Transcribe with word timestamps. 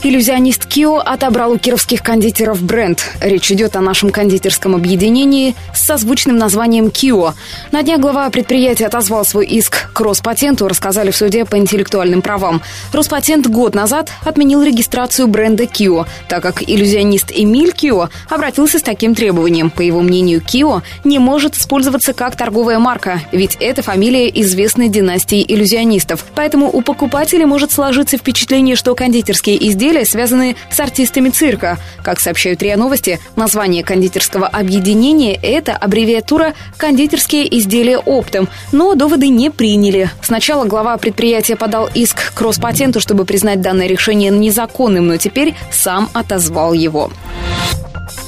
Иллюзионист 0.00 0.64
Кио 0.64 0.98
отобрал 0.98 1.50
у 1.50 1.58
кировских 1.58 2.04
кондитеров 2.04 2.62
бренд. 2.62 3.04
Речь 3.20 3.50
идет 3.50 3.74
о 3.74 3.80
нашем 3.80 4.10
кондитерском 4.10 4.76
объединении 4.76 5.56
с 5.74 5.84
созвучным 5.84 6.36
названием 6.36 6.92
Кио. 6.92 7.34
На 7.72 7.82
днях 7.82 7.98
глава 7.98 8.30
предприятия 8.30 8.86
отозвал 8.86 9.24
свой 9.24 9.46
иск 9.46 9.92
к 9.92 10.00
Роспатенту, 10.00 10.68
рассказали 10.68 11.10
в 11.10 11.16
суде 11.16 11.44
по 11.44 11.58
интеллектуальным 11.58 12.22
правам. 12.22 12.62
Роспатент 12.92 13.48
год 13.48 13.74
назад 13.74 14.12
отменил 14.24 14.62
регистрацию 14.62 15.26
бренда 15.26 15.66
Кио, 15.66 16.06
так 16.28 16.44
как 16.44 16.62
иллюзионист 16.62 17.32
Эмиль 17.34 17.72
Кио 17.72 18.08
обратился 18.28 18.78
с 18.78 18.82
таким 18.82 19.16
требованием. 19.16 19.68
По 19.68 19.80
его 19.80 20.00
мнению, 20.00 20.40
Кио 20.40 20.82
не 21.02 21.18
может 21.18 21.56
использоваться 21.56 22.12
как 22.12 22.36
торговая 22.36 22.78
марка, 22.78 23.20
ведь 23.32 23.56
это 23.58 23.82
фамилия 23.82 24.28
известной 24.42 24.88
династии 24.88 25.44
иллюзионистов. 25.46 26.24
Поэтому 26.36 26.70
у 26.70 26.82
покупателей 26.82 27.46
может 27.46 27.72
сложиться 27.72 28.16
впечатление, 28.16 28.76
что 28.76 28.94
кондитерские 28.94 29.68
изделия 29.68 29.87
изделия 29.88 30.04
связаны 30.04 30.56
с 30.70 30.78
артистами 30.80 31.30
цирка. 31.30 31.78
Как 32.02 32.20
сообщают 32.20 32.62
РИА 32.62 32.76
Новости, 32.76 33.20
название 33.36 33.82
кондитерского 33.82 34.46
объединения– 34.46 35.34
это 35.42 35.72
аббревиатура 35.72 36.52
«Кондитерские 36.76 37.58
изделия 37.58 37.98
оптом», 37.98 38.48
но 38.70 38.94
доводы 38.94 39.28
не 39.28 39.50
приняли. 39.50 40.10
Сначала 40.22 40.64
глава 40.64 40.96
предприятия 40.98 41.56
подал 41.56 41.88
иск 41.94 42.34
к 42.34 42.40
Роспатенту, 42.42 43.00
чтобы 43.00 43.24
признать 43.24 43.62
данное 43.62 43.86
решение 43.86 44.30
незаконным, 44.30 45.06
но 45.08 45.16
теперь 45.16 45.54
сам 45.70 46.10
отозвал 46.12 46.74
его. 46.74 47.10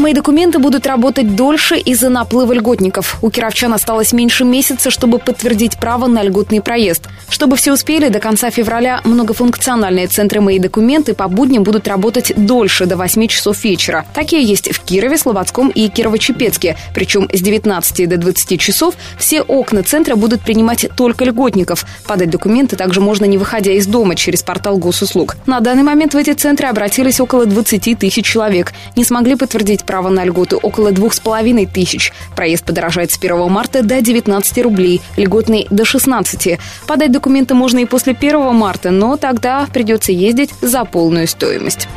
Мои 0.01 0.15
документы 0.15 0.59
будут 0.59 0.87
работать 0.87 1.37
дольше 1.37 1.77
из-за 1.77 2.09
наплыва 2.09 2.55
льготников. 2.55 3.19
У 3.21 3.29
кировчан 3.29 3.75
осталось 3.75 4.15
меньше 4.15 4.45
месяца, 4.45 4.89
чтобы 4.89 5.19
подтвердить 5.19 5.77
право 5.79 6.07
на 6.07 6.23
льготный 6.23 6.63
проезд. 6.63 7.03
Чтобы 7.29 7.59
все 7.59 7.75
успели, 7.75 8.09
до 8.09 8.19
конца 8.19 8.49
февраля 8.49 9.03
многофункциональные 9.05 10.07
центры 10.07 10.41
«Мои 10.41 10.59
документы» 10.59 11.13
по 11.13 11.29
будням 11.29 11.65
будут 11.65 11.87
работать 11.87 12.33
дольше, 12.35 12.87
до 12.87 12.97
8 12.97 13.27
часов 13.27 13.63
вечера. 13.63 14.07
Такие 14.15 14.43
есть 14.43 14.73
в 14.73 14.81
Кирове, 14.81 15.19
Слободском 15.19 15.69
и 15.69 15.89
Кирово-Чепецке. 15.89 16.77
Причем 16.95 17.29
с 17.31 17.43
19 17.43 18.09
до 18.09 18.17
20 18.17 18.59
часов 18.59 18.95
все 19.19 19.43
окна 19.43 19.83
центра 19.83 20.17
будут 20.17 20.41
принимать 20.41 20.87
только 20.97 21.27
льготников. 21.27 21.85
Подать 22.07 22.31
документы 22.31 22.75
также 22.77 23.03
можно 23.03 23.27
не 23.27 23.37
выходя 23.37 23.73
из 23.73 23.87
дома 23.87 24.15
через 24.15 24.43
портал 24.43 24.79
госуслуг. 24.79 25.37
На 25.45 25.61
данный 25.61 25.83
момент 25.83 26.15
в 26.15 26.17
эти 26.17 26.33
центры 26.33 26.69
обратились 26.69 27.21
около 27.21 27.45
20 27.45 27.99
тысяч 27.99 28.25
человек. 28.25 28.73
Не 28.97 29.05
смогли 29.05 29.37
подтвердить 29.37 29.85
право 29.91 30.09
на 30.09 30.25
льготы 30.25 30.55
около 30.55 30.93
двух 30.93 31.13
с 31.15 31.19
половиной 31.19 31.67
тысяч. 31.67 32.13
Проезд 32.37 32.65
подорожает 32.65 33.11
с 33.11 33.19
1 33.19 33.51
марта 33.51 33.83
до 33.83 34.01
19 34.01 34.63
рублей, 34.63 35.01
льготный 35.17 35.67
до 35.69 35.85
16. 35.85 36.61
Подать 36.87 37.11
документы 37.11 37.55
можно 37.55 37.81
и 37.81 37.87
после 37.87 38.13
1 38.13 38.55
марта, 38.55 38.93
но 38.93 39.17
тогда 39.17 39.67
придется 39.73 40.13
ездить 40.13 40.51
за 40.61 40.85
полную 40.85 41.27
стоимость. 41.27 41.89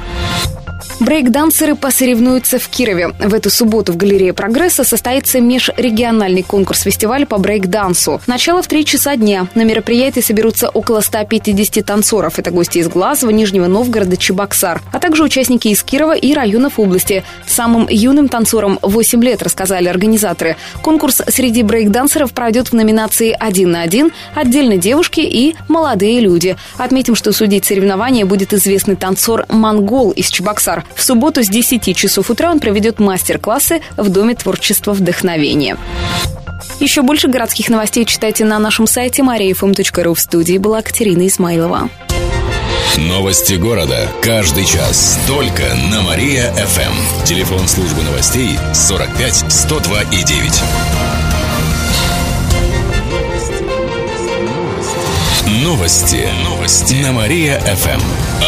Брейк-дансеры 1.00 1.76
посоревнуются 1.76 2.60
в 2.60 2.68
Кирове. 2.70 3.10
В 3.20 3.34
эту 3.34 3.50
субботу 3.50 3.92
в 3.92 3.98
галерее 3.98 4.32
«Прогресса» 4.34 4.84
состоится 4.84 5.42
межрегиональный 5.42 6.44
конкурс-фестиваль 6.44 7.26
по 7.26 7.38
брейк-дансу. 7.38 8.22
Начало 8.26 8.62
в 8.62 8.68
3 8.68 8.86
часа 8.86 9.16
дня. 9.16 9.48
На 9.54 9.64
мероприятии 9.64 10.22
соберутся 10.22 10.70
около 10.70 11.02
150 11.02 11.86
танцоров. 11.86 12.40
Это 12.40 12.52
гости 12.52 12.78
из 12.78 12.88
Глазова, 12.88 13.32
Нижнего 13.32 13.68
Новгорода, 13.68 14.18
Чебоксар, 14.18 14.82
а 14.92 15.00
также 15.00 15.24
участники 15.24 15.68
из 15.68 15.84
Кирова 15.84 16.16
и 16.16 16.34
районов 16.34 16.80
области. 16.80 17.24
Самым 17.46 17.88
юным 17.90 18.30
танцорам 18.30 18.80
8 18.82 19.24
лет, 19.24 19.44
рассказали 19.44 19.88
организаторы. 19.88 20.56
Конкурс 20.82 21.22
среди 21.28 21.64
брейк-дансеров 21.64 22.34
пройдет 22.34 22.70
в 22.70 22.74
номинации 22.74 23.36
«Один 23.38 23.72
на 23.72 23.82
один», 23.82 24.12
«Отдельно 24.36 24.78
девушки» 24.78 25.20
и 25.20 25.56
«Молодые 25.68 26.22
люди». 26.22 26.56
Отметим, 26.78 27.16
что 27.16 27.34
судить 27.34 27.66
соревнования 27.66 28.26
будет 28.26 28.54
известный 28.54 28.96
танцор 28.96 29.46
«Монгол» 29.50 30.12
из 30.12 30.30
Чебоксар. 30.30 30.73
В 30.96 31.04
субботу 31.04 31.44
с 31.44 31.48
10 31.48 31.96
часов 31.96 32.30
утра 32.30 32.52
он 32.52 32.60
проведет 32.60 33.00
мастер-классы 33.00 33.82
в 33.98 34.10
Доме 34.10 34.36
творчества 34.36 34.94
вдохновения. 34.94 35.78
Еще 36.80 37.02
больше 37.02 37.28
городских 37.28 37.70
новостей 37.70 38.06
читайте 38.06 38.46
на 38.46 38.60
нашем 38.60 38.88
сайте 38.88 39.22
mariafm.ru. 39.22 40.14
В 40.14 40.20
студии 40.20 40.58
была 40.58 40.82
Катерина 40.82 41.28
Измайлова. 41.28 41.90
Новости 42.98 43.56
города. 43.56 44.08
Каждый 44.22 44.66
час. 44.66 45.20
Только 45.28 45.64
на 45.92 46.02
Мария-ФМ. 46.04 47.26
Телефон 47.26 47.68
службы 47.68 48.04
новостей 48.04 48.58
45 48.74 49.46
102 49.52 50.02
и 50.04 50.24
9. 50.24 50.64
Новости. 55.74 56.28
Новости. 56.44 56.94
На 57.02 57.12
Мария-ФМ. 57.14 58.00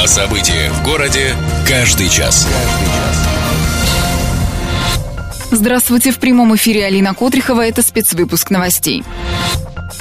О 0.04 0.06
событиях 0.06 0.72
в 0.72 0.84
городе 0.86 1.34
каждый 1.68 2.08
час. 2.08 2.48
Здравствуйте. 5.50 6.12
В 6.12 6.20
прямом 6.20 6.56
эфире 6.56 6.86
Алина 6.86 7.16
Котрихова. 7.16 7.66
Это 7.66 7.82
спецвыпуск 7.82 8.52
новостей. 8.52 9.04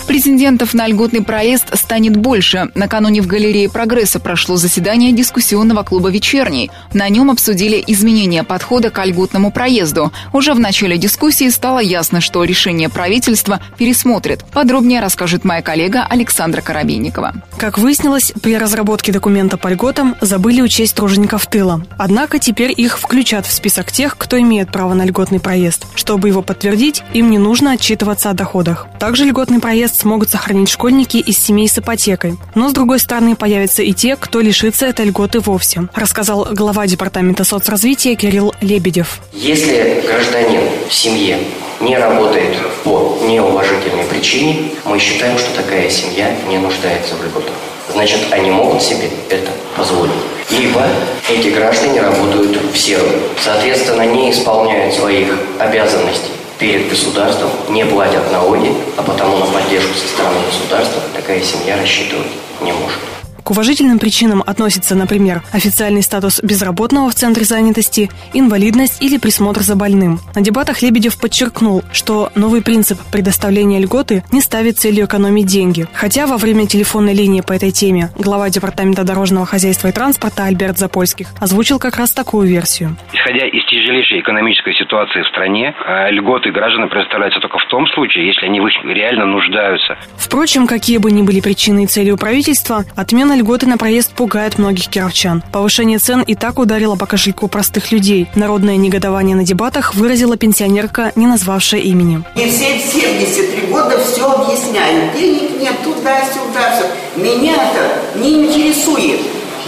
Претендентов 0.06 0.74
на 0.74 0.86
льготный 0.86 1.22
проезд 1.22 1.74
станет 1.76 2.16
больше. 2.16 2.70
Накануне 2.74 3.22
в 3.22 3.26
галерее 3.26 3.70
«Прогресса» 3.70 4.20
прошло 4.20 4.56
заседание 4.56 5.12
дискуссионного 5.12 5.82
клуба 5.82 6.10
«Вечерний». 6.10 6.70
На 6.92 7.08
нем 7.08 7.30
обсудили 7.30 7.82
изменения 7.86 8.44
подхода 8.44 8.90
к 8.90 9.02
льготному 9.02 9.50
проезду. 9.50 10.12
Уже 10.34 10.52
в 10.52 10.60
начале 10.60 10.98
дискуссии 10.98 11.48
стало 11.48 11.78
ясно, 11.78 12.20
что 12.20 12.44
решение 12.44 12.90
правительства 12.90 13.60
пересмотрит. 13.78 14.44
Подробнее 14.52 15.00
расскажет 15.00 15.44
моя 15.44 15.62
коллега 15.62 16.06
Александра 16.08 16.60
Коробейникова. 16.60 17.32
Как 17.56 17.78
выяснилось, 17.78 18.32
при 18.42 18.58
разработке 18.58 19.10
документа 19.10 19.56
по 19.56 19.68
льготам 19.68 20.16
забыли 20.20 20.60
учесть 20.60 20.94
тружеников 20.94 21.46
тыла. 21.46 21.82
Однако 21.96 22.38
теперь 22.38 22.74
их 22.76 22.98
включат 22.98 23.46
в 23.46 23.52
список 23.52 23.90
тех, 23.90 24.18
кто 24.18 24.38
имеет 24.38 24.70
право 24.70 24.92
на 24.92 25.04
льготный 25.04 25.40
проезд. 25.40 25.86
Чтобы 25.94 26.28
его 26.28 26.42
подтвердить, 26.42 27.02
им 27.14 27.30
не 27.30 27.38
нужно 27.38 27.72
отчитываться 27.72 28.28
о 28.28 28.34
доходах. 28.34 28.86
Также 29.00 29.24
льготный 29.24 29.60
проезд 29.60 29.93
смогут 29.96 30.30
сохранить 30.30 30.68
школьники 30.68 31.16
из 31.16 31.38
семей 31.38 31.68
с 31.68 31.78
ипотекой. 31.78 32.36
Но, 32.54 32.68
с 32.68 32.72
другой 32.72 32.98
стороны, 32.98 33.36
появятся 33.36 33.82
и 33.82 33.92
те, 33.92 34.16
кто 34.16 34.40
лишится 34.40 34.86
этой 34.86 35.06
льготы 35.06 35.40
вовсе, 35.40 35.88
рассказал 35.94 36.48
глава 36.52 36.86
Департамента 36.86 37.44
соцразвития 37.44 38.14
Кирилл 38.14 38.54
Лебедев. 38.60 39.20
Если 39.32 40.02
гражданин 40.06 40.62
в 40.88 40.92
семье 40.92 41.38
не 41.80 41.96
работает 41.96 42.56
по 42.84 43.18
неуважительной 43.22 44.04
причине, 44.04 44.70
мы 44.84 44.98
считаем, 44.98 45.38
что 45.38 45.54
такая 45.54 45.88
семья 45.90 46.34
не 46.48 46.58
нуждается 46.58 47.14
в 47.14 47.24
льготах. 47.24 47.54
Значит, 47.92 48.20
они 48.30 48.50
могут 48.50 48.82
себе 48.82 49.10
это 49.28 49.50
позволить. 49.76 50.12
Либо 50.50 50.86
эти 51.30 51.48
граждане 51.48 52.00
работают 52.00 52.58
в 52.72 52.76
серую, 52.76 53.20
соответственно, 53.42 54.02
не 54.06 54.30
исполняют 54.30 54.94
своих 54.94 55.38
обязанностей 55.58 56.33
перед 56.58 56.88
государством, 56.88 57.50
не 57.68 57.84
платят 57.84 58.30
налоги, 58.32 58.74
а 58.96 59.02
потому 59.02 59.38
на 59.38 59.46
поддержку 59.46 59.94
со 59.94 60.08
стороны 60.08 60.38
государства 60.46 61.02
такая 61.14 61.42
семья 61.42 61.76
рассчитывать 61.76 62.28
не 62.60 62.72
может. 62.72 62.98
К 63.44 63.50
уважительным 63.50 63.98
причинам 63.98 64.42
относятся, 64.46 64.94
например, 64.94 65.42
официальный 65.52 66.02
статус 66.02 66.40
безработного 66.42 67.10
в 67.10 67.14
центре 67.14 67.44
занятости, 67.44 68.10
инвалидность 68.32 69.02
или 69.02 69.18
присмотр 69.18 69.60
за 69.60 69.76
больным. 69.76 70.18
На 70.34 70.40
дебатах 70.40 70.80
Лебедев 70.80 71.20
подчеркнул, 71.20 71.82
что 71.92 72.30
новый 72.34 72.62
принцип 72.62 72.98
предоставления 73.12 73.80
льготы 73.80 74.24
не 74.32 74.40
ставит 74.40 74.78
целью 74.78 75.04
экономить 75.04 75.44
деньги. 75.44 75.86
Хотя 75.92 76.26
во 76.26 76.38
время 76.38 76.66
телефонной 76.66 77.12
линии 77.12 77.42
по 77.42 77.52
этой 77.52 77.70
теме 77.70 78.08
глава 78.18 78.48
Департамента 78.48 79.04
дорожного 79.04 79.44
хозяйства 79.44 79.88
и 79.88 79.92
транспорта 79.92 80.44
Альберт 80.44 80.78
Запольских 80.78 81.28
озвучил 81.38 81.78
как 81.78 81.98
раз 81.98 82.12
такую 82.12 82.48
версию. 82.48 82.96
Исходя 83.12 83.46
из 83.46 83.62
тяжелейшей 83.66 84.20
экономической 84.20 84.72
ситуации 84.72 85.20
в 85.20 85.28
стране, 85.28 85.74
э, 85.86 86.10
льготы 86.12 86.50
гражданам 86.50 86.88
предоставляются 86.88 87.40
только 87.40 87.58
в 87.58 87.68
том 87.68 87.86
случае, 87.88 88.26
если 88.26 88.46
они 88.46 88.60
в 88.60 88.64
них 88.64 88.72
реально 88.84 89.26
нуждаются. 89.26 89.98
Впрочем, 90.16 90.66
какие 90.66 90.96
бы 90.96 91.12
ни 91.12 91.20
были 91.20 91.40
причины 91.40 91.84
и 91.84 91.86
цели 91.86 92.10
у 92.10 92.16
правительства, 92.16 92.84
отмена 92.96 93.33
Цена 93.34 93.42
льготы 93.42 93.66
на 93.66 93.78
проезд 93.78 94.12
пугает 94.12 94.58
многих 94.58 94.86
кировчан. 94.86 95.42
Повышение 95.50 95.98
цен 95.98 96.22
и 96.22 96.36
так 96.36 96.60
ударило 96.60 96.94
по 96.94 97.06
кошельку 97.06 97.48
простых 97.48 97.90
людей. 97.90 98.28
Народное 98.36 98.76
негодование 98.76 99.34
на 99.34 99.44
дебатах 99.44 99.96
выразила 99.96 100.36
пенсионерка, 100.36 101.10
не 101.16 101.26
назвавшая 101.26 101.80
имени. 101.80 102.22
И 102.36 102.48
все 102.48 102.78
в 102.78 102.80
73 102.80 103.66
года 103.72 103.98
все 104.04 104.30
объясняют. 104.30 105.16
Денег 105.16 105.60
нет, 105.60 105.74
туда-сюда. 105.82 106.80
Меня 107.16 107.54
это 107.54 108.20
не 108.20 108.44
интересует. 108.44 109.18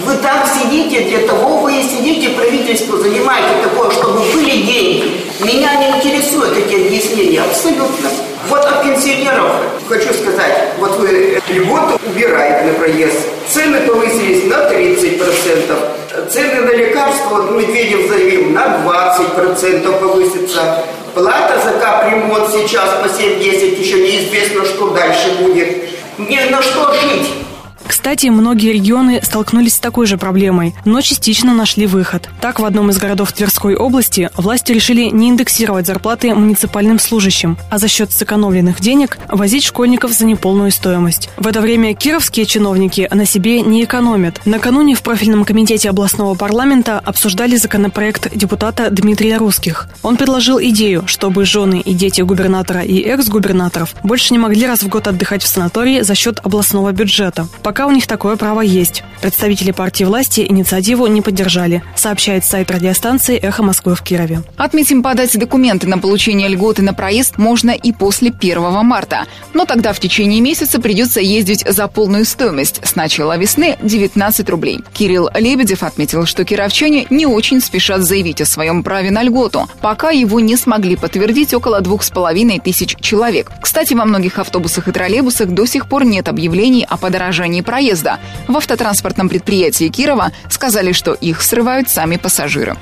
Вы 0.05 0.15
там 0.19 0.47
сидите, 0.47 1.01
для 1.01 1.27
того 1.27 1.63
вы 1.63 1.81
и 1.81 1.83
сидите, 1.83 2.29
правительство 2.37 2.97
занимаете 2.99 3.65
такое, 3.65 3.91
чтобы 3.91 4.21
были 4.33 4.63
деньги. 4.63 5.25
Меня 5.41 5.75
не 5.75 5.99
интересуют 5.99 6.57
эти 6.57 6.87
объяснения 6.87 7.41
абсолютно. 7.41 8.11
Вот 8.49 8.65
от 8.65 8.83
пенсионеров 8.83 9.51
хочу 9.89 10.13
сказать, 10.13 10.69
вот 10.79 10.99
вы 10.99 11.41
льготу 11.49 11.99
убираете 12.07 12.71
на 12.71 12.75
проезд, 12.75 13.19
цены 13.49 13.81
повысились 13.81 14.45
на 14.45 14.71
30%, 14.71 16.29
цены 16.31 16.61
на 16.61 16.71
лекарства, 16.71 17.43
вот 17.43 17.51
Медведев 17.53 18.09
заявил, 18.09 18.51
на 18.51 18.83
20% 18.85 20.01
повысится. 20.01 20.85
Плата 21.15 21.61
за 21.65 21.73
капремонт 21.81 22.51
сейчас 22.53 22.91
по 23.03 23.07
7-10, 23.07 23.81
еще 23.81 24.01
неизвестно, 24.01 24.65
что 24.65 24.91
дальше 24.91 25.29
будет. 25.41 25.89
Не 26.19 26.45
на 26.45 26.63
что 26.63 26.93
жить. 26.93 27.46
Кстати, 27.87 28.27
многие 28.27 28.73
регионы 28.73 29.21
столкнулись 29.23 29.75
с 29.75 29.79
такой 29.79 30.07
же 30.07 30.19
проблемой, 30.19 30.75
но 30.85 31.01
частично 31.01 31.55
нашли 31.55 31.87
выход. 31.87 32.29
Так, 32.41 32.59
в 32.59 32.65
одном 32.65 32.91
из 32.91 32.99
городов 32.99 33.33
Тверской 33.33 33.75
области 33.75 34.31
власти 34.37 34.73
решили 34.73 35.05
не 35.05 35.29
индексировать 35.29 35.87
зарплаты 35.87 36.35
муниципальным 36.35 36.99
служащим, 36.99 37.57
а 37.71 37.79
за 37.79 37.89
счет 37.89 38.13
сэкономленных 38.13 38.81
денег 38.81 39.19
возить 39.29 39.65
школьников 39.65 40.13
за 40.13 40.25
неполную 40.25 40.71
стоимость. 40.71 41.31
В 41.37 41.47
это 41.47 41.61
время 41.61 41.95
кировские 41.95 42.47
чиновники 42.47 43.09
на 43.13 43.25
себе 43.25 43.61
не 43.63 43.85
экономят. 43.85 44.41
Накануне 44.45 44.95
в 44.95 45.03
профильном 45.03 45.45
комитете 45.45 45.91
областного 45.91 46.35
парламента 46.35 46.99
обсуждали 46.99 47.57
законопроект 47.57 48.35
депутата 48.35 48.89
Дмитрия 48.91 49.37
Русских. 49.37 49.89
Он 50.03 50.17
предложил 50.17 50.59
идею, 50.61 51.05
чтобы 51.07 51.45
жены 51.45 51.81
и 51.81 51.93
дети 51.93 52.21
губернатора 52.21 52.81
и 52.83 53.01
экс-губернаторов 53.01 53.95
больше 54.03 54.33
не 54.33 54.39
могли 54.39 54.67
раз 54.67 54.83
в 54.83 54.89
год 54.89 55.07
отдыхать 55.07 55.43
в 55.43 55.49
санатории 55.49 56.01
за 56.01 56.15
счет 56.15 56.41
областного 56.43 56.93
бюджета. 56.93 57.47
Пока 57.63 57.76
у 57.85 57.91
них 57.91 58.07
такое 58.07 58.37
право 58.37 58.63
есть. 58.63 59.03
Представители 59.21 59.73
партии 59.73 60.05
власти 60.05 60.47
инициативу 60.49 61.07
не 61.09 61.21
поддержали, 61.21 61.83
сообщает 61.95 62.45
сайт 62.45 62.71
радиостанции 62.71 63.37
«Эхо 63.37 63.63
Москвы» 63.63 63.95
в 63.95 64.03
Кирове. 64.03 64.43
Отметим, 64.57 65.03
подать 65.03 65.37
документы 65.39 65.89
на 65.89 65.99
получение 65.99 66.49
льготы 66.49 66.83
на 66.83 66.95
проезд 66.95 67.39
можно 67.39 67.71
и 67.71 67.93
после 67.93 68.31
1 68.31 68.63
марта. 68.85 69.25
Но 69.53 69.65
тогда 69.65 69.93
в 69.93 70.01
течение 70.01 70.41
месяца 70.41 70.81
придется 70.81 71.21
ездить 71.21 71.65
за 71.69 71.89
полную 71.89 72.25
стоимость. 72.25 72.81
С 72.85 72.95
начала 72.95 73.37
весны 73.37 73.77
19 73.83 74.49
рублей. 74.49 74.81
Кирилл 74.93 75.29
Лебедев 75.35 75.83
отметил, 75.83 76.25
что 76.25 76.45
кировчане 76.45 77.07
не 77.11 77.27
очень 77.27 77.61
спешат 77.61 78.03
заявить 78.03 78.41
о 78.41 78.47
своем 78.47 78.83
праве 78.83 79.11
на 79.11 79.23
льготу. 79.23 79.69
Пока 79.81 80.11
его 80.11 80.41
не 80.41 80.57
смогли 80.57 80.97
подтвердить 80.97 81.53
около 81.53 81.81
двух 81.81 82.03
с 82.03 82.11
половиной 82.11 82.61
тысяч 82.61 82.97
человек. 83.01 83.51
Кстати, 83.61 83.95
во 83.95 84.05
многих 84.05 84.39
автобусах 84.39 84.89
и 84.89 84.93
троллейбусах 84.93 85.49
до 85.49 85.67
сих 85.67 85.89
пор 85.89 86.05
нет 86.05 86.29
объявлений 86.29 86.87
о 86.89 86.97
подорожании 86.97 87.63
проезда. 87.67 88.19
В 88.49 88.57
автотранспортном 88.57 89.29
предприятии 89.29 89.89
Кирова 89.89 90.33
сказали, 90.49 90.93
что 90.93 91.13
их 91.13 91.43
срывают 91.43 91.91
сами 91.91 92.17
пассажиры. 92.17 92.77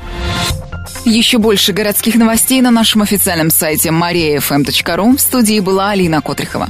Еще 1.05 1.39
больше 1.39 1.73
городских 1.73 2.15
новостей 2.15 2.61
на 2.61 2.71
нашем 2.71 3.03
официальном 3.03 3.51
сайте 3.51 3.89
mariafm.ru. 3.89 5.17
В 5.17 5.21
студии 5.21 5.59
была 5.59 5.91
Алина 5.91 6.23
Котрихова. 6.23 6.69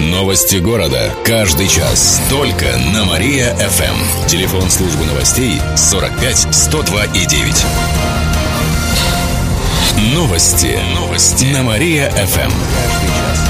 Новости 0.00 0.56
города. 0.56 1.12
Каждый 1.24 1.68
час. 1.68 2.22
Только 2.30 2.64
на 2.94 3.04
Мария-ФМ. 3.04 4.26
Телефон 4.26 4.70
службы 4.70 5.04
новостей 5.04 5.60
45 5.76 6.48
102 6.54 7.04
и 7.04 7.26
9. 7.26 7.64
Новости. 10.14 10.78
Новости. 10.94 11.44
На 11.52 11.62
Мария-ФМ. 11.62 13.49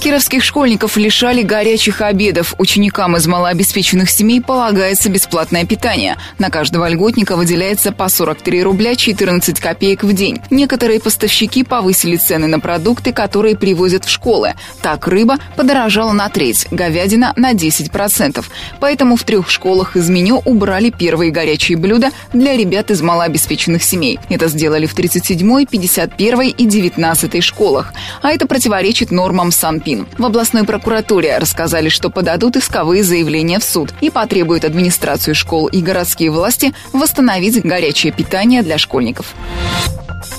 Кировских 0.00 0.44
школьников 0.44 0.96
лишали 0.96 1.42
горячих 1.42 2.00
обедов. 2.00 2.54
Ученикам 2.58 3.16
из 3.16 3.26
малообеспеченных 3.26 4.08
семей 4.08 4.40
полагается 4.40 5.08
бесплатное 5.08 5.64
питание. 5.64 6.16
На 6.38 6.48
каждого 6.48 6.88
льготника 6.88 7.34
выделяется 7.34 7.90
по 7.90 8.08
43 8.08 8.62
рубля 8.62 8.94
14 8.94 9.58
копеек 9.58 10.04
в 10.04 10.12
день. 10.12 10.40
Некоторые 10.50 11.00
поставщики 11.00 11.64
повысили 11.64 12.16
цены 12.16 12.46
на 12.46 12.60
продукты, 12.60 13.12
которые 13.12 13.56
привозят 13.56 14.04
в 14.04 14.10
школы. 14.10 14.54
Так 14.80 15.08
рыба 15.08 15.38
подорожала 15.56 16.12
на 16.12 16.28
треть, 16.28 16.68
говядина 16.70 17.32
на 17.34 17.52
10%. 17.52 18.44
Поэтому 18.78 19.16
в 19.16 19.24
трех 19.24 19.50
школах 19.50 19.96
из 19.96 20.08
меню 20.08 20.40
убрали 20.44 20.90
первые 20.90 21.32
горячие 21.32 21.76
блюда 21.78 22.10
для 22.32 22.56
ребят 22.56 22.92
из 22.92 23.02
малообеспеченных 23.02 23.82
семей. 23.82 24.20
Это 24.28 24.46
сделали 24.48 24.86
в 24.86 24.96
37-й, 24.96 25.64
51-й 25.64 26.50
и 26.50 26.66
19-й 26.66 27.40
школах. 27.40 27.92
А 28.22 28.30
это 28.30 28.46
противоречит 28.46 29.10
нормам 29.10 29.50
Санпин. 29.50 29.95
Минфин. 29.96 30.06
В 30.18 30.24
областной 30.24 30.64
прокуратуре 30.64 31.38
рассказали, 31.38 31.88
что 31.88 32.10
подадут 32.10 32.56
исковые 32.56 33.02
заявления 33.02 33.58
в 33.58 33.64
суд 33.64 33.92
и 34.00 34.10
потребуют 34.10 34.64
администрацию 34.64 35.34
школ 35.34 35.66
и 35.66 35.80
городские 35.80 36.30
власти 36.30 36.74
восстановить 36.92 37.62
горячее 37.62 38.12
питание 38.12 38.62
для 38.62 38.78
школьников. 38.78 39.34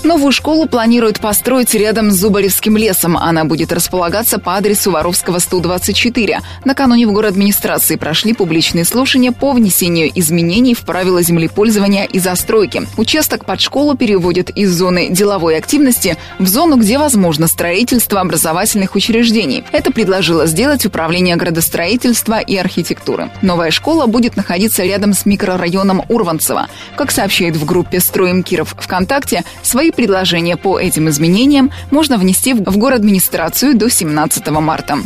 Новую 0.07 0.31
школу 0.31 0.67
планируют 0.67 1.19
построить 1.19 1.73
рядом 1.73 2.11
с 2.11 2.15
Зубаревским 2.15 2.77
лесом. 2.77 3.17
Она 3.17 3.43
будет 3.43 3.73
располагаться 3.73 4.39
по 4.39 4.55
адресу 4.55 4.89
Воровского 4.91 5.39
124. 5.39 6.39
Накануне 6.63 7.05
в 7.05 7.11
город 7.11 7.31
администрации 7.31 7.97
прошли 7.97 8.31
публичные 8.31 8.85
слушания 8.85 9.33
по 9.33 9.51
внесению 9.51 10.09
изменений 10.17 10.75
в 10.75 10.85
правила 10.85 11.21
землепользования 11.21 12.05
и 12.05 12.19
застройки. 12.19 12.83
Участок 12.95 13.43
под 13.43 13.59
школу 13.59 13.97
переводят 13.97 14.49
из 14.49 14.71
зоны 14.73 15.09
деловой 15.09 15.57
активности 15.57 16.15
в 16.39 16.47
зону, 16.47 16.77
где 16.77 16.97
возможно 16.97 17.47
строительство 17.47 18.21
образовательных 18.21 18.95
учреждений. 18.95 19.65
Это 19.73 19.91
предложило 19.91 20.47
сделать 20.47 20.85
Управление 20.85 21.35
градостроительства 21.35 22.39
и 22.39 22.55
архитектуры. 22.55 23.29
Новая 23.41 23.71
школа 23.71 24.05
будет 24.05 24.37
находиться 24.37 24.85
рядом 24.85 25.11
с 25.11 25.25
микрорайоном 25.25 26.03
Урванцево. 26.07 26.67
Как 26.95 27.11
сообщает 27.11 27.57
в 27.57 27.65
группе 27.65 27.99
«Строим 27.99 28.41
Киров» 28.41 28.73
ВКонтакте, 28.79 29.43
Свои 29.63 29.91
предложения 29.97 30.55
по 30.55 30.79
этим 30.79 31.09
изменениям 31.09 31.71
можно 31.91 32.17
внести 32.17 32.53
в 32.53 32.77
город 32.77 32.99
администрацию 32.99 33.75
до 33.75 33.89
17 33.89 34.47
марта. 34.51 34.99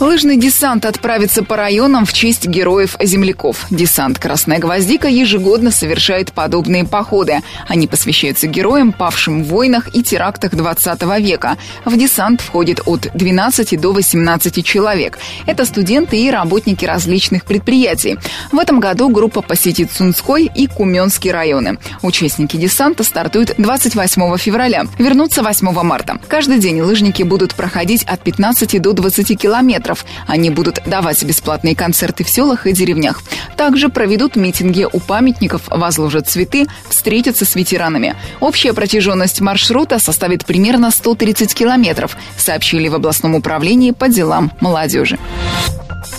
Лыжный 0.00 0.36
десант 0.36 0.84
отправится 0.84 1.44
по 1.44 1.56
районам 1.56 2.04
в 2.04 2.12
честь 2.12 2.46
героев-земляков. 2.46 3.66
Десант 3.70 4.18
«Красная 4.18 4.58
гвоздика» 4.58 5.08
ежегодно 5.08 5.70
совершает 5.70 6.32
подобные 6.32 6.84
походы. 6.84 7.40
Они 7.66 7.86
посвящаются 7.86 8.46
героям, 8.46 8.92
павшим 8.92 9.44
в 9.44 9.48
войнах 9.48 9.94
и 9.94 10.02
терактах 10.02 10.54
20 10.54 11.02
века. 11.20 11.56
В 11.84 11.96
десант 11.96 12.40
входит 12.40 12.80
от 12.86 13.08
12 13.14 13.80
до 13.80 13.92
18 13.92 14.64
человек. 14.64 15.18
Это 15.46 15.64
студенты 15.64 16.16
и 16.16 16.30
работники 16.30 16.84
различных 16.84 17.44
предприятий. 17.44 18.18
В 18.52 18.58
этом 18.58 18.80
году 18.80 19.08
группа 19.08 19.42
посетит 19.42 19.92
Сунской 19.92 20.50
и 20.52 20.66
Куменский 20.66 21.30
районы. 21.30 21.78
Участники 22.02 22.56
десанта 22.56 23.04
стартуют 23.04 23.54
28 23.58 24.36
февраля, 24.38 24.86
вернутся 24.98 25.42
8 25.42 25.70
марта. 25.82 26.18
Каждый 26.28 26.58
день 26.58 26.80
лыжники 26.80 27.22
будут 27.22 27.54
проходить 27.54 28.02
от 28.04 28.20
15 28.22 28.80
до 28.80 28.92
20 28.92 29.38
километров 29.38 29.67
метров. 29.68 30.04
Они 30.26 30.50
будут 30.50 30.80
давать 30.86 31.22
бесплатные 31.22 31.76
концерты 31.76 32.24
в 32.24 32.30
селах 32.30 32.66
и 32.66 32.72
деревнях. 32.72 33.22
Также 33.56 33.88
проведут 33.88 34.34
митинги 34.34 34.86
у 34.90 34.98
памятников, 34.98 35.62
возложат 35.68 36.28
цветы, 36.28 36.66
встретятся 36.88 37.44
с 37.44 37.54
ветеранами. 37.54 38.16
Общая 38.40 38.72
протяженность 38.72 39.40
маршрута 39.40 39.98
составит 39.98 40.44
примерно 40.44 40.90
130 40.90 41.54
километров, 41.54 42.16
сообщили 42.36 42.88
в 42.88 42.94
областном 42.94 43.34
управлении 43.34 43.92
по 43.92 44.08
делам 44.08 44.50
молодежи. 44.60 45.18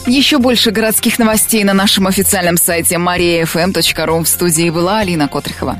Еще 0.06 0.38
больше 0.38 0.72
городских 0.72 1.20
новостей 1.20 1.64
на 1.64 1.74
нашем 1.74 2.08
официальном 2.08 2.58
сайте 2.58 2.96
mariafm.ru. 2.96 4.24
В 4.24 4.28
студии 4.28 4.70
была 4.70 5.00
Алина 5.00 5.28
Котрихова. 5.28 5.80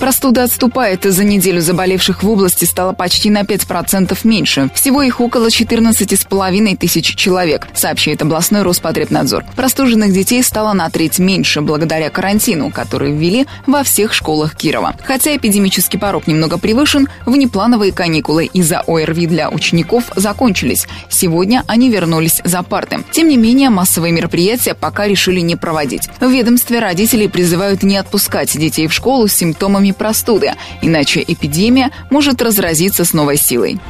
Простуда 0.00 0.44
отступает. 0.44 1.04
За 1.04 1.24
неделю 1.24 1.60
заболевших 1.60 2.22
в 2.22 2.30
области 2.30 2.64
стало 2.64 2.94
почти 2.94 3.28
на 3.28 3.42
5% 3.42 4.16
меньше. 4.24 4.70
Всего 4.74 5.02
их 5.02 5.20
около 5.20 5.48
14,5 5.48 6.76
тысяч 6.78 7.14
человек, 7.14 7.68
сообщает 7.74 8.22
областной 8.22 8.62
Роспотребнадзор. 8.62 9.44
Простуженных 9.54 10.14
детей 10.14 10.42
стало 10.42 10.72
на 10.72 10.88
треть 10.88 11.18
меньше 11.18 11.60
благодаря 11.60 12.08
карантину, 12.08 12.70
который 12.70 13.12
ввели 13.12 13.46
во 13.66 13.82
всех 13.82 14.14
школах 14.14 14.56
Кирова. 14.56 14.94
Хотя 15.04 15.36
эпидемический 15.36 15.98
порог 15.98 16.26
немного 16.26 16.56
превышен, 16.56 17.08
внеплановые 17.26 17.92
каникулы 17.92 18.46
из-за 18.46 18.80
ОРВИ 18.80 19.26
для 19.26 19.50
учеников 19.50 20.04
закончились. 20.16 20.86
Сегодня 21.10 21.62
они 21.66 21.90
вернулись 21.90 22.40
за 22.42 22.62
парты. 22.62 23.04
Тем 23.12 23.28
не 23.28 23.36
менее, 23.36 23.68
массовые 23.68 24.14
мероприятия 24.14 24.72
пока 24.72 25.06
решили 25.06 25.40
не 25.40 25.56
проводить. 25.56 26.08
В 26.20 26.30
ведомстве 26.30 26.78
родителей 26.78 27.28
призывают 27.28 27.82
не 27.82 27.98
отпускать 27.98 28.56
детей 28.58 28.86
в 28.86 28.94
школу 28.94 29.28
с 29.28 29.34
симптомами 29.34 29.89
простуды, 29.92 30.52
иначе 30.82 31.24
эпидемия 31.26 31.90
может 32.10 32.42
разразиться 32.42 33.04
с 33.04 33.12
новой 33.12 33.36
силой. 33.36 33.80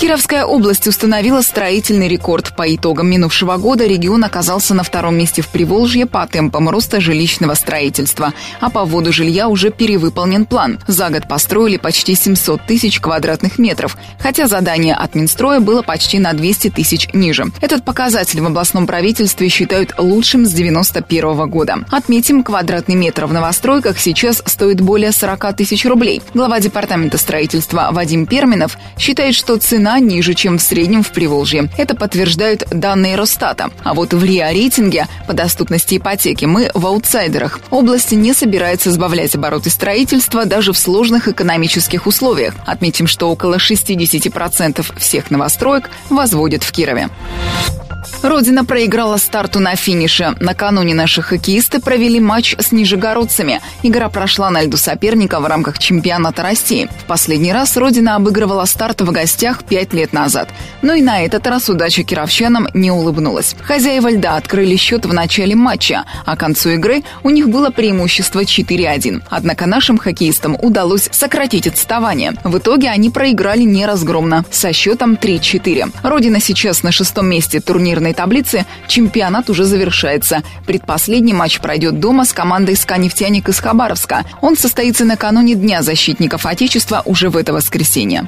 Кировская 0.00 0.46
область 0.46 0.88
установила 0.88 1.42
строительный 1.42 2.08
рекорд. 2.08 2.56
По 2.56 2.74
итогам 2.74 3.10
минувшего 3.10 3.58
года 3.58 3.84
регион 3.86 4.24
оказался 4.24 4.72
на 4.72 4.82
втором 4.82 5.14
месте 5.14 5.42
в 5.42 5.48
Приволжье 5.48 6.06
по 6.06 6.26
темпам 6.26 6.70
роста 6.70 7.02
жилищного 7.02 7.52
строительства, 7.52 8.32
а 8.60 8.70
по 8.70 8.86
вводу 8.86 9.12
жилья 9.12 9.48
уже 9.48 9.70
перевыполнен 9.70 10.46
план. 10.46 10.78
За 10.86 11.10
год 11.10 11.28
построили 11.28 11.76
почти 11.76 12.14
700 12.14 12.62
тысяч 12.66 12.98
квадратных 12.98 13.58
метров, 13.58 13.98
хотя 14.18 14.48
задание 14.48 14.94
от 14.94 15.14
Минстроя 15.14 15.60
было 15.60 15.82
почти 15.82 16.18
на 16.18 16.32
200 16.32 16.70
тысяч 16.70 17.08
ниже. 17.12 17.48
Этот 17.60 17.84
показатель 17.84 18.40
в 18.40 18.46
областном 18.46 18.86
правительстве 18.86 19.50
считают 19.50 19.96
лучшим 19.98 20.46
с 20.46 20.52
91 20.54 21.50
года. 21.50 21.84
Отметим, 21.90 22.42
квадратный 22.42 22.94
метр 22.94 23.26
в 23.26 23.34
новостройках 23.34 23.98
сейчас 23.98 24.42
стоит 24.46 24.80
более 24.80 25.12
40 25.12 25.56
тысяч 25.56 25.84
рублей. 25.84 26.22
Глава 26.32 26.58
департамента 26.58 27.18
строительства 27.18 27.90
Вадим 27.92 28.24
Перминов 28.24 28.78
считает, 28.96 29.34
что 29.34 29.58
цена 29.58 29.89
цена 29.90 29.98
ниже, 29.98 30.34
чем 30.34 30.58
в 30.58 30.62
среднем 30.62 31.02
в 31.02 31.10
Приволжье. 31.10 31.68
Это 31.76 31.96
подтверждают 31.96 32.64
данные 32.70 33.16
Росстата. 33.16 33.70
А 33.82 33.94
вот 33.94 34.14
в 34.14 34.24
РИА-рейтинге 34.24 35.06
по 35.26 35.32
доступности 35.32 35.96
ипотеки 35.96 36.44
мы 36.44 36.70
в 36.74 36.86
аутсайдерах. 36.86 37.58
Область 37.70 38.12
не 38.12 38.32
собирается 38.32 38.92
сбавлять 38.92 39.34
обороты 39.34 39.70
строительства 39.70 40.44
даже 40.44 40.72
в 40.72 40.78
сложных 40.78 41.26
экономических 41.26 42.06
условиях. 42.06 42.54
Отметим, 42.66 43.08
что 43.08 43.30
около 43.30 43.56
60% 43.56 44.98
всех 44.98 45.30
новостроек 45.30 45.90
возводят 46.08 46.62
в 46.62 46.70
Кирове. 46.70 47.08
Родина 48.22 48.64
проиграла 48.64 49.16
старту 49.16 49.60
на 49.60 49.76
финише. 49.76 50.34
Накануне 50.40 50.94
наши 50.94 51.22
хоккеисты 51.22 51.80
провели 51.80 52.20
матч 52.20 52.56
с 52.58 52.72
нижегородцами. 52.72 53.60
Игра 53.82 54.08
прошла 54.08 54.50
на 54.50 54.62
льду 54.62 54.76
соперника 54.76 55.40
в 55.40 55.46
рамках 55.46 55.78
чемпионата 55.78 56.42
России. 56.42 56.88
В 57.02 57.04
последний 57.04 57.52
раз 57.52 57.76
Родина 57.76 58.16
обыгрывала 58.16 58.64
старт 58.64 59.00
в 59.00 59.10
гостях 59.10 59.64
пять 59.64 59.92
лет 59.92 60.12
назад. 60.12 60.48
Но 60.82 60.94
и 60.94 61.02
на 61.02 61.22
этот 61.22 61.46
раз 61.46 61.68
удача 61.68 62.02
кировчанам 62.02 62.68
не 62.74 62.90
улыбнулась. 62.90 63.54
Хозяева 63.62 64.10
льда 64.10 64.36
открыли 64.36 64.76
счет 64.76 65.06
в 65.06 65.12
начале 65.12 65.54
матча, 65.54 66.04
а 66.24 66.36
к 66.36 66.40
концу 66.40 66.70
игры 66.70 67.02
у 67.22 67.30
них 67.30 67.48
было 67.48 67.70
преимущество 67.70 68.44
4-1. 68.44 69.22
Однако 69.28 69.66
нашим 69.66 69.98
хоккеистам 69.98 70.56
удалось 70.60 71.08
сократить 71.12 71.66
отставание. 71.66 72.32
В 72.44 72.58
итоге 72.58 72.88
они 72.88 73.10
проиграли 73.10 73.62
неразгромно 73.62 74.44
со 74.50 74.72
счетом 74.72 75.14
3-4. 75.14 75.92
Родина 76.02 76.40
сейчас 76.40 76.82
на 76.82 76.92
шестом 76.92 77.26
месте 77.26 77.60
турнирной 77.60 77.89
турнирной 77.90 78.14
таблице 78.14 78.66
чемпионат 78.86 79.50
уже 79.50 79.64
завершается. 79.64 80.42
Предпоследний 80.64 81.32
матч 81.32 81.58
пройдет 81.58 81.98
дома 81.98 82.24
с 82.24 82.32
командой 82.32 82.76
«СКА 82.76 82.98
Нефтяник» 82.98 83.48
из 83.48 83.58
Хабаровска. 83.58 84.24
Он 84.40 84.56
состоится 84.56 85.04
накануне 85.04 85.54
Дня 85.54 85.82
защитников 85.82 86.46
Отечества 86.46 87.02
уже 87.04 87.30
в 87.30 87.36
это 87.36 87.52
воскресенье. 87.52 88.26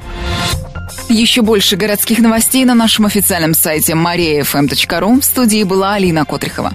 Еще 1.07 1.41
больше 1.41 1.77
городских 1.77 2.19
новостей 2.19 2.65
на 2.65 2.75
нашем 2.75 3.05
официальном 3.05 3.53
сайте 3.53 3.93
mariafm.ru. 3.93 5.21
В 5.21 5.23
студии 5.23 5.63
была 5.63 5.93
Алина 5.93 6.25
Котрихова. 6.25 6.73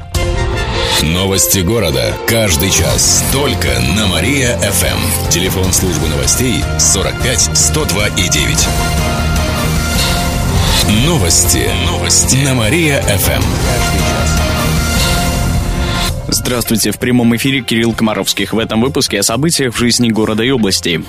Новости 1.02 1.58
города. 1.58 2.14
Каждый 2.26 2.70
час. 2.70 3.22
Только 3.32 3.68
на 3.96 4.06
Мария-ФМ. 4.06 5.28
Телефон 5.30 5.72
службы 5.72 6.08
новостей 6.08 6.62
45 6.78 7.50
102 7.54 8.08
и 8.08 8.28
9. 8.28 9.27
Новости. 10.88 11.70
Новости. 11.86 12.36
На 12.36 12.54
Мария-ФМ. 12.54 14.47
Здравствуйте, 16.30 16.90
в 16.90 16.98
прямом 16.98 17.34
эфире 17.36 17.62
Кирилл 17.62 17.94
Комаровских. 17.94 18.52
В 18.52 18.58
этом 18.58 18.82
выпуске 18.82 19.20
о 19.20 19.22
событиях 19.22 19.74
в 19.74 19.78
жизни 19.78 20.10
города 20.10 20.42
и 20.42 20.50
области. 20.50 21.02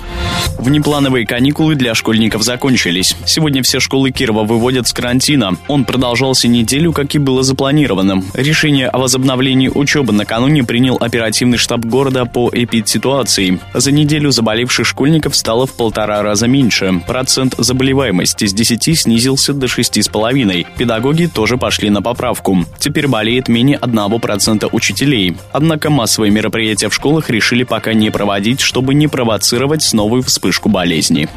Внеплановые 0.58 1.26
каникулы 1.26 1.74
для 1.74 1.94
школьников 1.94 2.42
закончились. 2.42 3.14
Сегодня 3.26 3.62
все 3.62 3.80
школы 3.80 4.12
Кирова 4.12 4.44
выводят 4.44 4.88
с 4.88 4.94
карантина. 4.94 5.58
Он 5.68 5.84
продолжался 5.84 6.48
неделю, 6.48 6.92
как 6.92 7.14
и 7.14 7.18
было 7.18 7.42
запланировано. 7.42 8.22
Решение 8.32 8.88
о 8.88 8.98
возобновлении 8.98 9.68
учебы 9.68 10.14
накануне 10.14 10.64
принял 10.64 10.96
оперативный 10.98 11.58
штаб 11.58 11.80
города 11.80 12.24
по 12.24 12.50
эпидситуации. 12.50 13.60
За 13.74 13.92
неделю 13.92 14.30
заболевших 14.30 14.86
школьников 14.86 15.36
стало 15.36 15.66
в 15.66 15.74
полтора 15.74 16.22
раза 16.22 16.46
меньше. 16.46 17.02
Процент 17.06 17.54
заболеваемости 17.58 18.46
с 18.46 18.54
10 18.54 18.98
снизился 18.98 19.52
до 19.52 19.66
6,5. 19.66 20.66
Педагоги 20.78 21.26
тоже 21.26 21.58
пошли 21.58 21.90
на 21.90 22.00
поправку. 22.00 22.64
Теперь 22.78 23.06
болеет 23.06 23.48
менее 23.48 23.76
1% 23.76 24.66
учителей 24.72 25.09
учителей. 25.10 25.36
Однако 25.52 25.90
массовые 25.90 26.30
мероприятия 26.30 26.88
в 26.88 26.94
школах 26.94 27.30
решили 27.30 27.64
пока 27.64 27.92
не 27.92 28.10
проводить, 28.10 28.60
чтобы 28.60 28.94
не 28.94 29.08
провоцировать 29.08 29.92
новую 29.92 30.22
вспышку 30.22 30.68
болезни. 30.68 31.28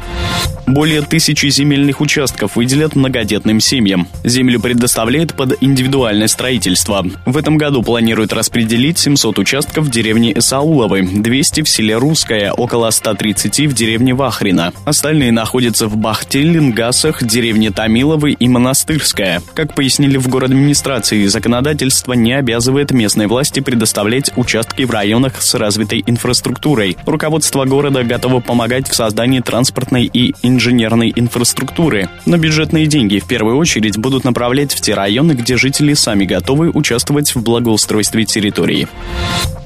Более 0.66 1.02
тысячи 1.02 1.46
земельных 1.50 2.00
участков 2.00 2.56
выделят 2.56 2.96
многодетным 2.96 3.60
семьям. 3.60 4.08
Землю 4.24 4.60
предоставляет 4.60 5.34
под 5.34 5.62
индивидуальное 5.62 6.26
строительство. 6.26 7.04
В 7.26 7.36
этом 7.36 7.58
году 7.58 7.82
планируют 7.82 8.32
распределить 8.32 8.98
700 8.98 9.38
участков 9.38 9.84
в 9.84 9.90
деревне 9.90 10.36
Исауловой, 10.38 11.02
200 11.06 11.62
в 11.62 11.68
селе 11.68 11.96
Русское, 11.96 12.50
около 12.52 12.90
130 12.90 13.66
в 13.66 13.74
деревне 13.74 14.14
Вахрина. 14.14 14.72
Остальные 14.86 15.32
находятся 15.32 15.86
в 15.86 15.96
Бахте, 15.96 16.40
Лингасах, 16.40 17.22
деревне 17.22 17.70
Томиловой 17.70 18.32
и 18.32 18.48
Монастырская. 18.48 19.42
Как 19.54 19.74
пояснили 19.74 20.16
в 20.16 20.28
город 20.28 20.50
администрации, 20.50 21.26
законодательство 21.26 22.14
не 22.14 22.32
обязывает 22.32 22.90
местной 22.90 23.26
власти 23.26 23.60
предоставлять 23.64 24.30
участки 24.36 24.84
в 24.84 24.90
районах 24.90 25.42
с 25.42 25.54
развитой 25.54 26.04
инфраструктурой. 26.06 26.96
Руководство 27.06 27.64
города 27.64 28.04
готово 28.04 28.40
помогать 28.40 28.88
в 28.88 28.94
создании 28.94 29.40
транспортной 29.40 30.04
и 30.12 30.34
инженерной 30.42 31.12
инфраструктуры. 31.16 32.08
Но 32.26 32.36
бюджетные 32.36 32.86
деньги 32.86 33.18
в 33.18 33.26
первую 33.26 33.56
очередь 33.56 33.98
будут 33.98 34.24
направлять 34.24 34.72
в 34.72 34.80
те 34.80 34.94
районы, 34.94 35.32
где 35.32 35.56
жители 35.56 35.94
сами 35.94 36.24
готовы 36.24 36.70
участвовать 36.70 37.34
в 37.34 37.42
благоустройстве 37.42 38.24
территории. 38.24 38.86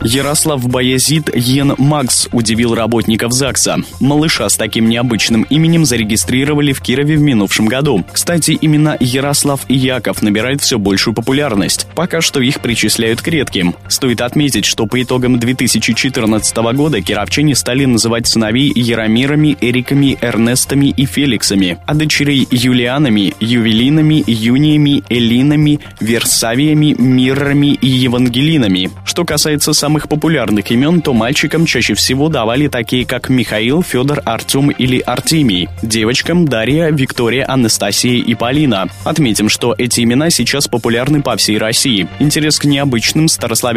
Ярослав 0.02 0.66
Баязид 0.68 1.34
Йен 1.34 1.74
Макс 1.76 2.28
удивил 2.32 2.74
работников 2.74 3.32
ЗАГСа. 3.32 3.78
Малыша 4.00 4.48
с 4.48 4.56
таким 4.56 4.88
необычным 4.88 5.42
именем 5.42 5.84
зарегистрировали 5.84 6.72
в 6.72 6.80
Кирове 6.80 7.16
в 7.16 7.20
минувшем 7.20 7.66
году. 7.66 8.04
Кстати, 8.12 8.52
именно 8.52 8.96
Ярослав 9.00 9.60
и 9.68 9.74
Яков 9.74 10.22
набирают 10.22 10.62
все 10.62 10.78
большую 10.78 11.14
популярность. 11.14 11.86
Пока 11.94 12.20
что 12.20 12.40
их 12.40 12.60
причисляют 12.60 13.22
к 13.22 13.28
редким. 13.28 13.74
Стоит 13.88 14.20
отметить, 14.20 14.64
что 14.64 14.86
по 14.86 15.02
итогам 15.02 15.38
2014 15.38 16.56
года 16.74 17.00
кировчане 17.00 17.54
стали 17.54 17.84
называть 17.86 18.26
сыновей 18.26 18.70
Яромирами, 18.74 19.56
Эриками, 19.60 20.18
Эрнестами 20.20 20.86
и 20.96 21.06
Феликсами, 21.06 21.78
а 21.86 21.94
дочерей 21.94 22.46
Юлианами, 22.50 23.34
Ювелинами, 23.40 24.22
Юниями, 24.26 25.02
Элинами, 25.08 25.80
Версавиями, 26.00 26.94
Миррами 26.98 27.78
и 27.80 27.88
Евангелинами. 27.88 28.90
Что 29.04 29.24
касается 29.24 29.72
самых 29.72 30.08
популярных 30.08 30.70
имен, 30.70 31.00
то 31.00 31.14
мальчикам 31.14 31.64
чаще 31.64 31.94
всего 31.94 32.28
давали 32.28 32.68
такие, 32.68 33.06
как 33.06 33.28
Михаил, 33.28 33.82
Федор, 33.82 34.20
Артем 34.24 34.70
или 34.70 35.00
Артемий. 35.00 35.68
Девочкам 35.82 36.46
Дарья, 36.46 36.90
Виктория, 36.90 37.46
Анастасия 37.48 38.22
и 38.22 38.34
Полина. 38.34 38.88
Отметим, 39.04 39.48
что 39.48 39.74
эти 39.76 40.02
имена 40.02 40.30
сейчас 40.30 40.68
популярны 40.68 41.22
по 41.22 41.36
всей 41.36 41.58
России. 41.58 42.08
Интерес 42.18 42.58
к 42.58 42.64
необычным 42.64 43.28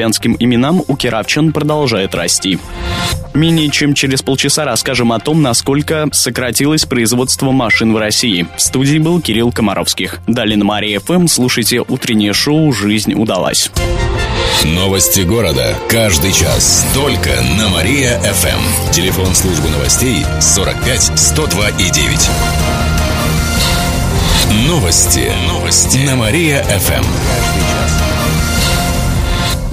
старославянским 0.01 0.35
именам 0.39 0.83
у 0.87 0.95
кировчан 0.95 1.53
продолжает 1.53 2.15
расти. 2.15 2.57
Менее 3.33 3.69
чем 3.69 3.93
через 3.93 4.21
полчаса 4.21 4.65
расскажем 4.65 5.11
о 5.13 5.19
том, 5.19 5.41
насколько 5.41 6.07
сократилось 6.11 6.85
производство 6.85 7.51
машин 7.51 7.93
в 7.93 7.97
России. 7.97 8.47
В 8.57 8.61
студии 8.61 8.97
был 8.97 9.21
Кирилл 9.21 9.51
Комаровских. 9.51 10.19
Далее 10.27 10.57
на 10.57 10.65
Мария 10.65 10.99
ФМ 10.99 11.27
слушайте 11.27 11.81
утреннее 11.87 12.33
шоу 12.33 12.73
«Жизнь 12.73 13.13
удалась». 13.13 13.69
Новости 14.65 15.21
города. 15.21 15.75
Каждый 15.87 16.33
час. 16.33 16.85
Только 16.93 17.29
на 17.57 17.69
Мария-ФМ. 17.69 18.91
Телефон 18.91 19.33
службы 19.33 19.69
новостей 19.69 20.23
45 20.39 21.11
102 21.15 21.69
и 21.69 21.89
9. 21.89 22.29
Новости. 24.67 25.31
Новости. 25.47 25.97
На 26.05 26.15
Мария-ФМ. 26.15 27.70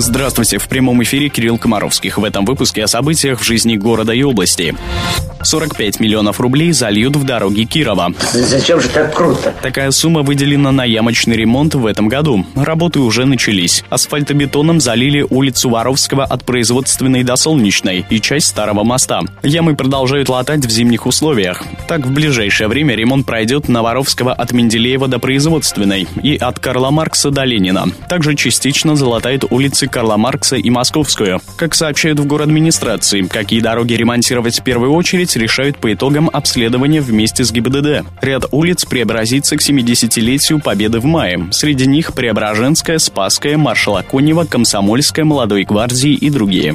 Здравствуйте, 0.00 0.58
в 0.58 0.68
прямом 0.68 1.02
эфире 1.02 1.28
Кирилл 1.28 1.58
Комаровских. 1.58 2.18
В 2.18 2.24
этом 2.24 2.44
выпуске 2.44 2.84
о 2.84 2.86
событиях 2.86 3.40
в 3.40 3.44
жизни 3.44 3.74
города 3.74 4.12
и 4.12 4.22
области. 4.22 4.76
45 5.42 5.98
миллионов 5.98 6.40
рублей 6.40 6.72
зальют 6.72 7.16
в 7.16 7.24
дороги 7.24 7.62
Кирова. 7.64 8.12
Зачем 8.32 8.80
же 8.80 8.88
так 8.88 9.14
круто? 9.14 9.52
Такая 9.60 9.90
сумма 9.90 10.22
выделена 10.22 10.70
на 10.70 10.84
ямочный 10.84 11.36
ремонт 11.36 11.74
в 11.74 11.84
этом 11.84 12.06
году. 12.06 12.46
Работы 12.54 13.00
уже 13.00 13.24
начались. 13.24 13.84
Асфальтобетоном 13.88 14.80
залили 14.80 15.26
улицу 15.28 15.70
Воровского 15.70 16.24
от 16.24 16.44
производственной 16.44 17.24
до 17.24 17.34
Солнечной 17.34 18.06
и 18.08 18.20
часть 18.20 18.48
Старого 18.48 18.84
моста. 18.84 19.22
Ямы 19.42 19.74
продолжают 19.74 20.28
латать 20.28 20.64
в 20.64 20.70
зимних 20.70 21.06
условиях. 21.06 21.64
Так, 21.88 22.06
в 22.06 22.12
ближайшее 22.12 22.68
время 22.68 22.94
ремонт 22.94 23.26
пройдет 23.26 23.68
на 23.68 23.82
Воровского 23.82 24.32
от 24.32 24.52
Менделеева 24.52 25.08
до 25.08 25.18
Производственной 25.18 26.06
и 26.22 26.36
от 26.36 26.60
Карла 26.60 26.90
Маркса 26.90 27.30
до 27.30 27.44
Ленина. 27.44 27.86
Также 28.08 28.34
частично 28.34 28.94
залатает 28.96 29.44
улицы 29.50 29.87
Карла 29.88 30.16
Маркса 30.16 30.56
и 30.56 30.70
Московскую. 30.70 31.40
Как 31.56 31.74
сообщают 31.74 32.18
в 32.18 32.26
город 32.26 32.48
администрации, 32.48 33.22
какие 33.22 33.60
дороги 33.60 33.92
ремонтировать 33.92 34.60
в 34.60 34.62
первую 34.64 34.92
очередь 34.92 35.36
решают 35.36 35.76
по 35.76 35.92
итогам 35.92 36.30
обследования 36.32 37.02
вместе 37.02 37.44
с 37.44 37.52
ГИБДД. 37.52 38.06
Ряд 38.22 38.46
улиц 38.50 38.86
преобразится 38.86 39.56
к 39.56 39.60
70-летию 39.60 40.60
Победы 40.60 40.98
в 41.00 41.04
мае. 41.04 41.48
Среди 41.50 41.86
них 41.86 42.14
Преображенская, 42.14 42.98
Спасская, 42.98 43.58
Маршала 43.58 44.02
Конева, 44.02 44.44
Комсомольская, 44.44 45.24
Молодой 45.24 45.64
гвардии 45.64 46.14
и 46.14 46.30
другие. 46.30 46.74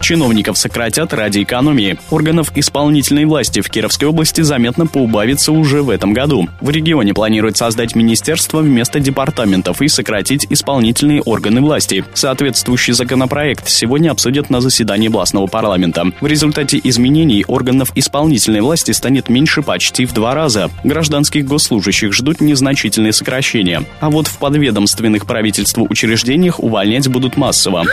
Чиновников 0.00 0.58
сократят 0.58 1.12
ради 1.14 1.42
экономии. 1.42 1.98
Органов 2.10 2.52
исполнительной 2.54 3.24
власти 3.24 3.60
в 3.60 3.68
Кировской 3.68 4.08
области 4.08 4.40
заметно 4.42 4.86
поубавится 4.86 5.52
уже 5.52 5.82
в 5.82 5.90
этом 5.90 6.12
году. 6.12 6.48
В 6.60 6.70
регионе 6.70 7.14
планируют 7.14 7.56
создать 7.56 7.94
министерство 7.94 8.60
вместо 8.60 9.00
департаментов 9.00 9.82
и 9.82 9.88
сократить 9.88 10.46
исполнительные 10.50 11.22
органы 11.22 11.60
власти. 11.60 12.04
Соответствующий 12.36 12.92
законопроект 12.92 13.66
сегодня 13.66 14.10
обсудят 14.10 14.50
на 14.50 14.60
заседании 14.60 15.08
областного 15.08 15.46
парламента. 15.46 16.04
В 16.20 16.26
результате 16.26 16.78
изменений 16.84 17.46
органов 17.48 17.92
исполнительной 17.94 18.60
власти 18.60 18.90
станет 18.90 19.30
меньше 19.30 19.62
почти 19.62 20.04
в 20.04 20.12
два 20.12 20.34
раза. 20.34 20.70
Гражданских 20.84 21.46
госслужащих 21.46 22.12
ждут 22.12 22.42
незначительные 22.42 23.14
сокращения. 23.14 23.84
А 24.00 24.10
вот 24.10 24.26
в 24.26 24.36
подведомственных 24.36 25.24
правительству 25.24 25.86
учреждениях 25.88 26.60
увольнять 26.60 27.08
будут 27.08 27.38
массово. 27.38 27.84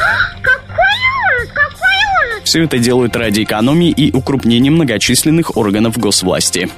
Все 2.44 2.64
это 2.64 2.78
делают 2.78 3.16
ради 3.16 3.44
экономии 3.44 3.90
и 3.90 4.12
укрупнения 4.12 4.72
многочисленных 4.72 5.58
органов 5.58 5.98
госвласти. 5.98 6.70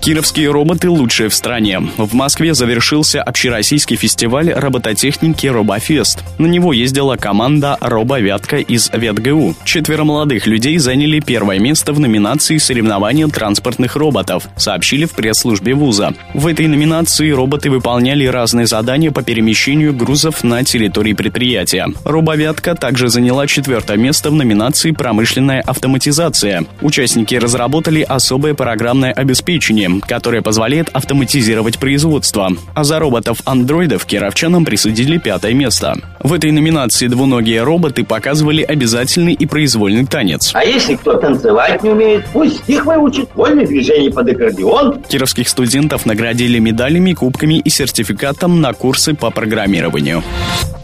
Кировские 0.00 0.52
роботы 0.52 0.88
лучшие 0.88 1.28
в 1.28 1.34
стране. 1.34 1.80
В 1.96 2.14
Москве 2.14 2.54
завершился 2.54 3.20
общероссийский 3.20 3.96
фестиваль 3.96 4.52
робототехники 4.52 5.48
«Робофест». 5.48 6.22
На 6.38 6.46
него 6.46 6.72
ездила 6.72 7.16
команда 7.16 7.76
«Робовятка» 7.80 8.58
из 8.58 8.88
ВетГУ. 8.92 9.56
Четверо 9.64 10.04
молодых 10.04 10.46
людей 10.46 10.78
заняли 10.78 11.18
первое 11.18 11.58
место 11.58 11.92
в 11.92 11.98
номинации 11.98 12.58
соревнования 12.58 13.26
транспортных 13.26 13.96
роботов, 13.96 14.48
сообщили 14.56 15.06
в 15.06 15.10
пресс-службе 15.10 15.74
вуза. 15.74 16.14
В 16.34 16.46
этой 16.46 16.68
номинации 16.68 17.30
роботы 17.30 17.68
выполняли 17.68 18.26
разные 18.26 18.68
задания 18.68 19.10
по 19.10 19.24
перемещению 19.24 19.92
грузов 19.92 20.44
на 20.44 20.62
территории 20.62 21.14
предприятия. 21.14 21.88
«Робовятка» 22.04 22.76
также 22.76 23.08
заняла 23.08 23.48
четвертое 23.48 23.96
место 23.96 24.30
в 24.30 24.34
номинации 24.34 24.85
«Промышленная 24.92 25.60
автоматизация». 25.60 26.64
Участники 26.80 27.34
разработали 27.34 28.02
особое 28.02 28.54
программное 28.54 29.12
обеспечение, 29.12 30.00
которая 30.06 30.42
позволяет 30.42 30.88
автоматизировать 30.92 31.78
производство. 31.78 32.50
А 32.74 32.84
за 32.84 32.98
роботов-андроидов 32.98 34.04
кировчанам 34.06 34.64
присудили 34.64 35.18
пятое 35.18 35.54
место. 35.54 35.94
В 36.20 36.32
этой 36.32 36.50
номинации 36.50 37.06
двуногие 37.06 37.62
роботы 37.62 38.04
показывали 38.04 38.62
обязательный 38.62 39.32
и 39.32 39.46
произвольный 39.46 40.06
танец. 40.06 40.50
А 40.54 40.64
если 40.64 40.96
кто 40.96 41.14
танцевать 41.14 41.82
не 41.82 41.90
умеет, 41.90 42.26
пусть 42.32 42.58
стих 42.58 42.84
выучит, 42.84 43.28
вольные 43.34 43.66
движения 43.66 44.10
под 44.10 44.28
аккордеон. 44.30 45.02
Кировских 45.08 45.48
студентов 45.48 46.04
наградили 46.06 46.58
медалями, 46.58 47.12
кубками 47.12 47.60
и 47.60 47.70
сертификатом 47.70 48.60
на 48.60 48.72
курсы 48.72 49.14
по 49.14 49.30
программированию. 49.30 50.22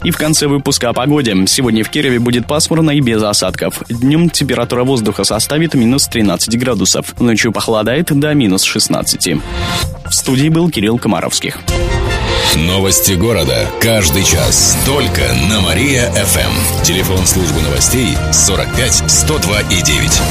И 0.03 0.11
в 0.11 0.17
конце 0.17 0.47
выпуска 0.47 0.89
о 0.89 0.93
погоде. 0.93 1.35
Сегодня 1.47 1.83
в 1.83 1.89
Кирове 1.89 2.19
будет 2.19 2.45
пасмурно 2.45 2.91
и 2.91 2.99
без 2.99 3.23
осадков. 3.23 3.81
Днем 3.99 4.29
температура 4.29 4.83
воздуха 4.83 5.23
составит 5.23 5.75
минус 5.75 6.07
13 6.07 6.57
градусов. 6.57 7.19
Ночью 7.19 7.51
похолодает 7.51 8.07
до 8.07 8.33
минус 8.33 8.63
16. 8.63 9.35
В 10.05 10.11
студии 10.11 10.49
был 10.49 10.69
Кирилл 10.71 10.97
Комаровских. 10.97 11.59
Новости 12.55 13.13
города. 13.13 13.69
Каждый 13.79 14.23
час. 14.23 14.77
Только 14.87 15.21
на 15.49 15.61
Мария-ФМ. 15.61 16.83
Телефон 16.83 17.25
службы 17.27 17.61
новостей 17.61 18.09
45 18.31 19.03
102 19.07 19.61
и 19.61 19.81
9. 19.83 20.21